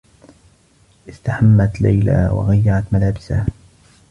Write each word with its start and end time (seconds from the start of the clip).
استحمّت 1.09 1.81
ليلى 1.81 2.29
و 2.33 2.41
غيّرت 2.41 2.83
ملابسها. 2.93 3.45